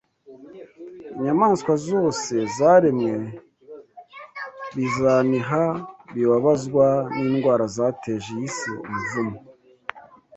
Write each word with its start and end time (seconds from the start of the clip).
inyamaswa 1.15 1.73
zose 1.87 2.33
zaremwe 2.57 3.13
bizaniha 4.75 5.63
bibabazwa 6.13 6.87
n’indwara 7.13 7.65
zateje 7.75 8.29
iyi 8.37 8.49
si 8.57 8.71
umuvumo 8.89 9.37